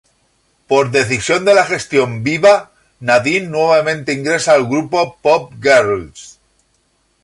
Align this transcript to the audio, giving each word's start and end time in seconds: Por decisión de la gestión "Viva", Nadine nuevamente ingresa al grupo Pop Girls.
Por 0.67 0.89
decisión 0.89 1.45
de 1.45 1.53
la 1.53 1.63
gestión 1.63 2.23
"Viva", 2.23 2.71
Nadine 3.01 3.49
nuevamente 3.49 4.13
ingresa 4.13 4.53
al 4.55 4.65
grupo 4.65 5.19
Pop 5.21 5.53
Girls. 5.61 6.39